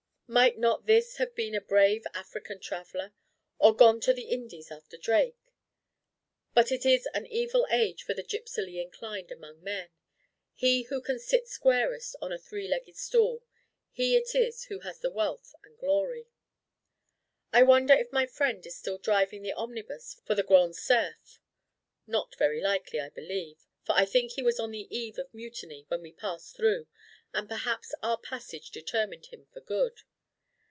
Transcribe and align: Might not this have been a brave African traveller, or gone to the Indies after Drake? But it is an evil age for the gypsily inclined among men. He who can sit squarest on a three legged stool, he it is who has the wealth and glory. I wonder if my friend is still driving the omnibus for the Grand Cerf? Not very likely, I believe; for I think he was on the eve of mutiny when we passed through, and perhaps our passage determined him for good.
Might 0.31 0.57
not 0.57 0.85
this 0.85 1.17
have 1.17 1.35
been 1.35 1.53
a 1.53 1.59
brave 1.59 2.05
African 2.13 2.61
traveller, 2.61 3.11
or 3.57 3.75
gone 3.75 3.99
to 3.99 4.13
the 4.13 4.29
Indies 4.29 4.71
after 4.71 4.95
Drake? 4.95 5.35
But 6.53 6.71
it 6.71 6.85
is 6.85 7.05
an 7.13 7.27
evil 7.27 7.67
age 7.69 8.03
for 8.03 8.13
the 8.13 8.23
gypsily 8.23 8.81
inclined 8.81 9.29
among 9.29 9.61
men. 9.61 9.89
He 10.53 10.83
who 10.83 11.01
can 11.01 11.19
sit 11.19 11.49
squarest 11.49 12.15
on 12.21 12.31
a 12.31 12.39
three 12.39 12.65
legged 12.69 12.95
stool, 12.95 13.43
he 13.91 14.15
it 14.15 14.33
is 14.33 14.63
who 14.67 14.79
has 14.79 15.01
the 15.01 15.11
wealth 15.11 15.53
and 15.65 15.77
glory. 15.77 16.27
I 17.51 17.63
wonder 17.63 17.93
if 17.93 18.13
my 18.13 18.25
friend 18.25 18.65
is 18.65 18.77
still 18.77 18.99
driving 18.99 19.41
the 19.43 19.51
omnibus 19.51 20.21
for 20.23 20.33
the 20.33 20.43
Grand 20.43 20.77
Cerf? 20.77 21.41
Not 22.07 22.35
very 22.37 22.61
likely, 22.61 23.01
I 23.01 23.09
believe; 23.09 23.65
for 23.83 23.95
I 23.95 24.05
think 24.05 24.31
he 24.31 24.41
was 24.43 24.61
on 24.61 24.71
the 24.71 24.87
eve 24.97 25.19
of 25.19 25.33
mutiny 25.33 25.83
when 25.89 26.01
we 26.01 26.13
passed 26.13 26.55
through, 26.55 26.87
and 27.33 27.49
perhaps 27.49 27.93
our 28.01 28.17
passage 28.17 28.71
determined 28.71 29.25
him 29.25 29.47
for 29.51 29.59
good. 29.59 30.03